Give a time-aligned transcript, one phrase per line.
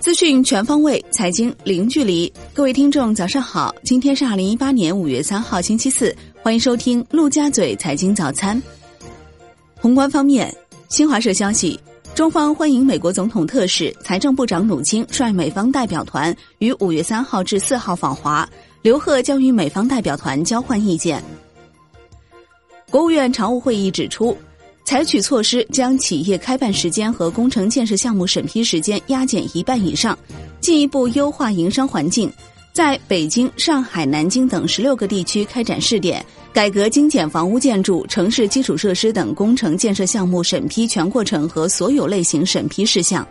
[0.00, 2.32] 资讯全方位，财经零距离。
[2.54, 3.74] 各位听众，早上好！
[3.84, 8.60] 今天是二零一八年五月三号，星期四，欢迎收听陆家嘴财经早餐。
[9.76, 10.52] 宏观方面，
[10.88, 11.78] 新华社消息，
[12.14, 18.48] 中方欢迎美国总统特使、财政部长努钦率美方代表团于五月三号至四号访华，
[18.80, 21.22] 刘鹤将与美方代表团交换意见。
[22.90, 24.36] 国务院常务会议指出。
[24.88, 30.18] 采取措施将企业开办时间和工程建设项目审批时间压减一半以上，
[30.60, 32.32] 进一步优化营商环境，
[32.72, 36.24] 在北京、上海、南京等十六个地区开展试点，
[36.54, 43.28] 改革精简房屋建筑、城市基础设施等工程建设项目审批全过程和所有类型审批事项。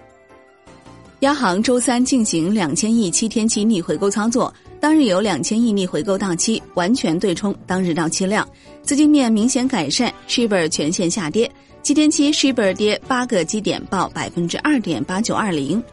[1.21, 4.53] 央行周三进行两千亿七天期逆回购操作。
[4.80, 8.48] 当日有两千亿逆回购到期，完全对冲当日到期量，
[8.84, 10.13] 资金面明显改善。
[10.27, 15.84] Shibor 全线下跌，七天期 Shibor 跌八个基点，报百分之二点八九二零。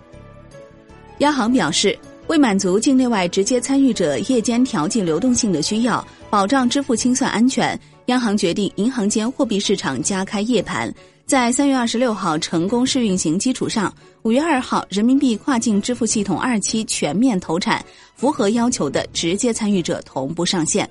[1.19, 10.93] 央行表示，为满足境内外直接参与者夜间调剂流动性的需要，保障支付清算安全，央行决定银行间货币市场加开夜盘。
[11.27, 13.91] 在三月二十六号成功试运行基础上，
[14.25, 17.85] 五月二号人民币跨境支付系统二期全面投产，
[18.17, 20.89] 符合要求的直接参与者同步上线。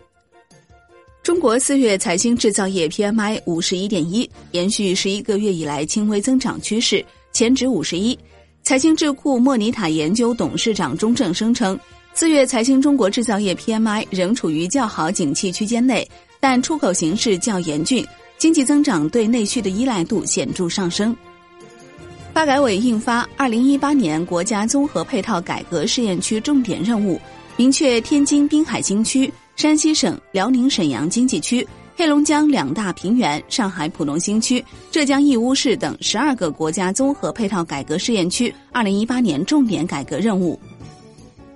[1.23, 8.15] 中国四月财新制造业 PMI 五十一点一，延续十一个月以来轻微增长趋势，前值五十一。
[8.61, 11.77] 财新智库莫尼塔研究董事长钟正声称，
[12.13, 16.07] 四月财新中国制造业 PMI 仍处于较好景气区间内，
[16.39, 18.05] 但出口形势较严峻。
[18.37, 21.15] 经济增长对内需的依赖度显著上升。
[22.33, 27.15] 发改委印发《二零一八年国家综合配套改革试验区重点任务》，
[27.55, 40.59] 明确天津滨海新区、山西省辽宁沈阳经济区、黑龙江两大平原、上海浦东新区、浙江义乌市等十二个国家综合配套改革试验区二零一八年重点改革任务。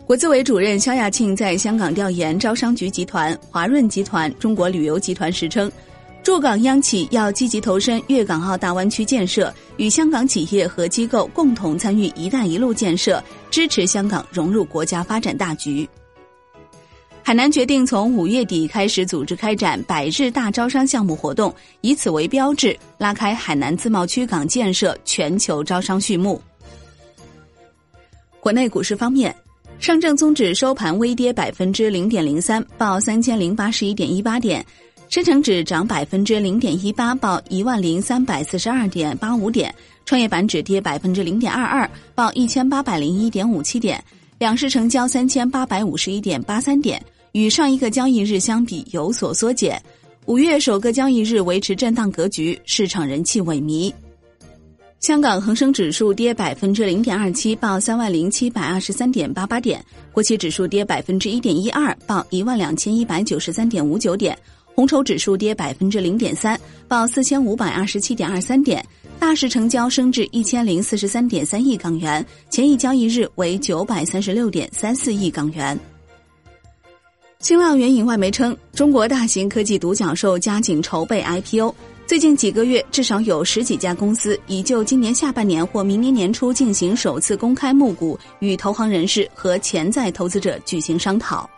[0.06, 5.72] 国资委主任肖亚庆在香港调研招商局集团、华润集团、中国旅游集团时称。
[6.28, 15.88] 驻港央企要积极投身粤港澳大湾区建设，与香港企业和机构共同参与“一带一路”建设，支持香港融入国家发展大局。
[17.24, 26.42] 海南决定从五月底开始组织开展百日大招商项目活动，以此为标志，拉开海南自贸区港建设全球招商序幕。
[28.42, 29.34] 国内股市方面，
[29.80, 34.66] 上证综指收盘微跌百分之零点零三，报三千零八十一点一八点。
[35.10, 39.72] 深成指涨百分之零点一八，报一万零三百四十二点八五点；
[40.06, 44.04] 创业板指跌百分之零点二二，报一千八百零一点五七点。
[44.38, 47.02] 两市成交三千八百五十一点八三点，
[47.32, 49.82] 与上一个交易日相比有所缩减。
[50.26, 53.92] 五月首个交易日维持震荡格局，市场人气萎靡。
[55.00, 59.80] 香港恒生指数跌百分之零点二七，报三万零七百二十三点八八点；
[60.12, 64.38] 国企指数跌百分之一点一二，报一万两千一百九十三点五九点。
[64.78, 66.56] 红筹指数跌百分之零点三，
[66.88, 68.86] 报四千五百二十七点二三点，
[69.18, 75.76] 大市成交升至一千零四十三点三亿港元，前一交易日为九百三十六点三四亿港元。
[77.40, 81.74] 新浪援引外媒称，中国大型科技独角兽加紧筹备 IPO，
[82.06, 91.50] 最近几个月至少有十几家公司已就今年下半年或明年年初进行首次公开募股，与投行人士和潜在投资者举行商讨。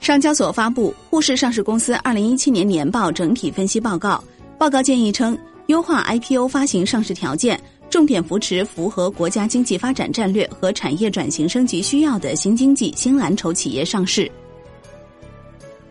[0.00, 4.22] 上交所发布沪市上市公司二零一七年年报整体分析报告，
[4.56, 7.60] 报告建议称，优化 IPO 发行上市条件，
[7.90, 14.30] 重点扶持符合国家经济发展战略和产业转型升级需要的新经济新蓝筹企业上市。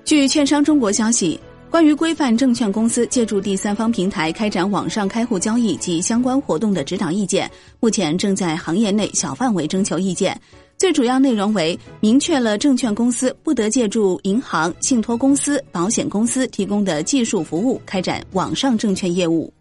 [0.04, 10.40] 据券商中国消息，关于规范证券公司借助第三方平台开展网上开户交易及相关活动的指导意见，目前正在行业内小范围征求意见。
[10.78, 19.52] 最主要内容为明确了证券公司不得借助银行、信托公司、保险公司提供的技术服务开展网上证券业务。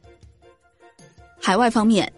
[1.40, 2.12] 海外方面，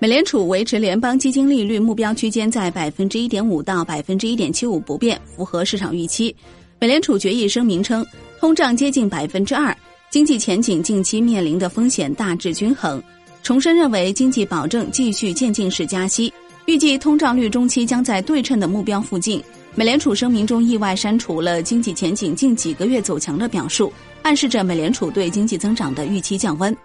[0.00, 6.34] 美联储维持联邦基金利率目标区间在百分之一点五到百分之一点七五不变，符合市场预期。
[6.80, 8.04] 美联储决议声明称，
[8.40, 9.76] 通胀接近百分之二，
[10.10, 13.00] 经济前景近期面临的风险大致均衡，
[13.44, 16.32] 重申认为经济保证继续渐进式加息。
[16.66, 19.42] 预计通胀率中期将在对称的目标附近。
[19.74, 23.92] 美联储声明中意外删除了经济前景近几个月走强的表述，
[24.22, 26.76] 暗示着美联储对经济增长的预期降温。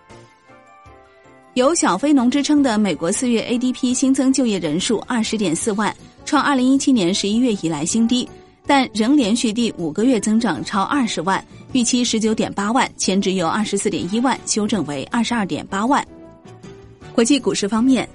[1.53, 8.27] 有“小非农”之称的美国四月 ADP 新增就业人数二十点四万，创二零一七年十一月以来新低，
[8.65, 16.05] 但仍连续第五个月增长超二十万，预期十九点八万，前值由二十四点一万修正为二十二点八万。
[17.13, 18.07] 国际股市方面，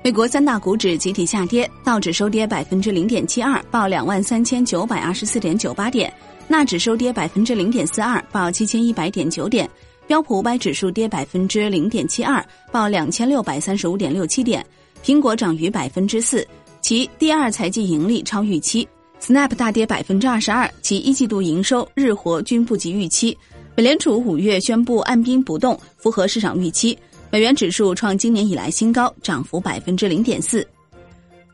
[0.00, 6.08] 美国三大股指集体下跌，道指收跌百分之零点七二，报两万三千九百二十四点九八点；
[6.46, 9.66] 纳指收跌百分之零点四二，报七千一百点九点；
[10.06, 14.64] 标普五百指数跌百分之零点七二，报两千六百三十五点六七点。
[15.04, 16.46] 苹果涨逾百分之四，
[16.80, 18.88] 其第二财季盈利超预期
[19.20, 23.36] ；Snap 大跌百分之二十二，其一季度营收、日活均不及预期。
[23.76, 26.98] 美联储五月宣布按兵不动，符合市场预期。
[27.30, 30.66] 美元指数创今年以来新高，涨幅百分之零点四。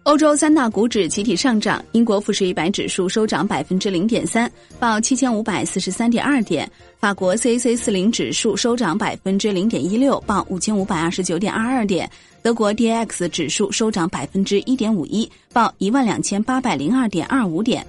[0.04, 4.48] 欧洲三大股指集体上涨，英国富时一百指数收涨百分之零点三，
[4.78, 6.64] 报七千五百四十三点二点；
[6.98, 12.06] 法国 CAC 四零指数收涨百分之零点一六，报五千五百二十九点二二点；
[12.40, 17.84] 德国 DAX 指数收涨百分之一点五一，报一万两千八百零二点二五点。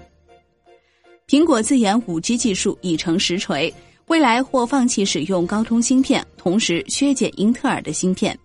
[1.28, 3.72] 苹果自研五 G 技术已成实锤。
[4.08, 8.38] 未来或放弃使用高通芯片，同时削减英特尔的芯片。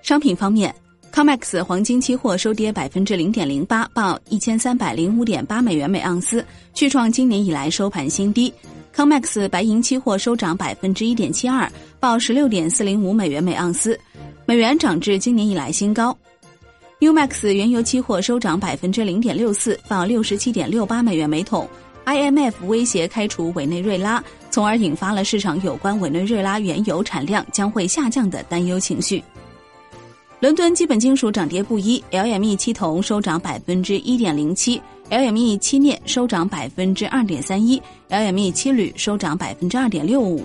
[0.00, 0.72] 商品方面
[1.12, 8.52] ，COMEX 黄金期货收跌百分之零点零八，报一千三百零五点八美元每盎司，续创今年以来收盘新低。
[8.94, 11.68] COMEX 白银期货收涨百分之一点七二，
[11.98, 13.98] 报十六点四零五美元每盎司，
[14.46, 16.16] 美元涨至今年以来新高。
[17.00, 21.68] UMAX 原油期货收涨百分之零点六四，报六十七点六八美元每桶。
[22.06, 24.22] IMF 威胁开除委内瑞拉，
[24.54, 29.20] 从而引发了市场有关委内瑞拉原油产量将会下降的担忧情绪。
[30.38, 34.80] 伦敦基本金属涨跌不一，LME 七铜收涨百分之一点零七
[35.10, 40.44] ，LME 七镍收涨百分之二点三一，LME 七铝收涨百分之二点六五。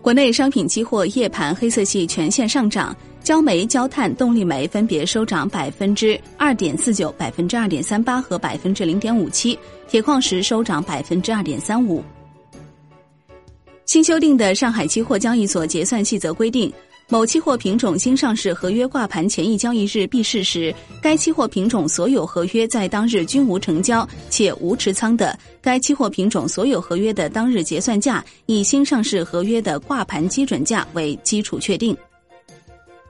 [0.00, 2.96] 国内商品期货夜盘黑色系全线上涨。
[3.22, 9.56] 焦煤、焦炭、动力煤分别收涨百分之二点四九、百分之二点三八和百分之零点五七，
[9.86, 12.02] 铁矿石收涨百分之二点三五。
[13.84, 16.72] 新修订的上海期货交易所结算细则规定，
[17.08, 31.94] 某期货品种新上市合约挂盘前一交易日闭市时，该期货品种所有合约在当日均无成交且无持仓的，该期货品种所有合约的当日结算价以新上市合约的挂盘基准价为基础确定。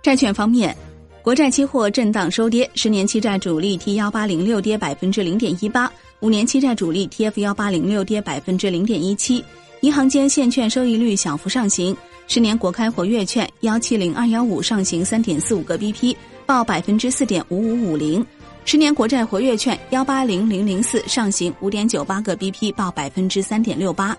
[0.03, 0.77] 债券方面，
[1.23, 9.45] 国债期货震荡收跌，十年期债主力 T 幺八零六跌百分之零点一八，五年期债主力 TF 幺八零六跌百分之零点一七。
[9.83, 11.97] 银行间现券收益率小幅上行，
[12.29, 16.15] 十年国开活跃券幺七零二幺五上行三点四五个 BP，
[16.47, 18.25] 报百分之四点五五五零；
[18.65, 24.17] 十年国债活跃券幺八零零零四上行五点九八个 BP，报百分之三点六八。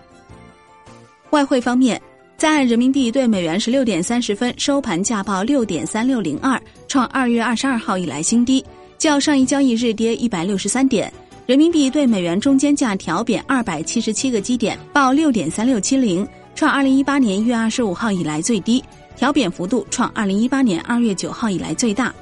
[1.30, 2.00] 外汇方面。
[2.36, 8.62] 在岸人民币对美元十六点三十分收盘价报六点三六零二，创二月二十二号以来新低，
[8.98, 11.10] 较上一交易日跌一百六十三点。
[11.46, 18.82] 人民币对美元中间价调贬二百七十七个基点，报六点三六七零，创二零一八年一月二十五号以来最低，
[19.14, 22.14] 调贬幅度创二零一八年二月九号以来最大。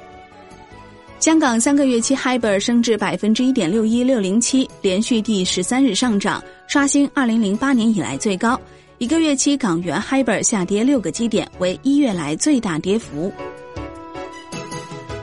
[1.21, 8.59] 香港三个月期 HIBOR 升至百分之一点六一六零七，连续第十三日上涨，刷新二零零八年以来最高。
[8.97, 13.31] 一个月期港元 HIBOR 下跌六个基点，为一月来最大跌幅。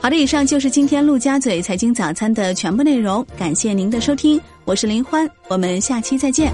[0.02, 6.50] 好的，以上就是今天陆家嘴财经早餐的全部内容，感谢您的收听，我是林欢，我们下期再见。